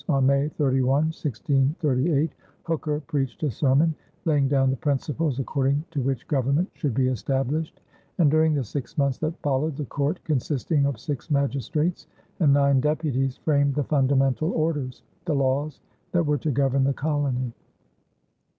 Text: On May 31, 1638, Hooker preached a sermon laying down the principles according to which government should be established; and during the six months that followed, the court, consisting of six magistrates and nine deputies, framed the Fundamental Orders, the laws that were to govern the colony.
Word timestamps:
On 0.09 0.25
May 0.25 0.49
31, 0.49 0.87
1638, 1.13 2.31
Hooker 2.63 3.01
preached 3.01 3.43
a 3.43 3.51
sermon 3.51 3.93
laying 4.25 4.47
down 4.47 4.71
the 4.71 4.75
principles 4.77 5.37
according 5.39 5.83
to 5.91 6.01
which 6.01 6.27
government 6.27 6.67
should 6.73 6.95
be 6.95 7.07
established; 7.07 7.81
and 8.17 8.31
during 8.31 8.55
the 8.55 8.63
six 8.63 8.97
months 8.97 9.19
that 9.19 9.37
followed, 9.43 9.77
the 9.77 9.85
court, 9.85 10.19
consisting 10.23 10.87
of 10.87 10.99
six 10.99 11.29
magistrates 11.29 12.07
and 12.39 12.51
nine 12.51 12.79
deputies, 12.79 13.37
framed 13.37 13.75
the 13.75 13.83
Fundamental 13.83 14.51
Orders, 14.53 15.03
the 15.25 15.35
laws 15.35 15.81
that 16.13 16.25
were 16.25 16.39
to 16.39 16.49
govern 16.49 16.83
the 16.83 16.93
colony. 16.95 17.53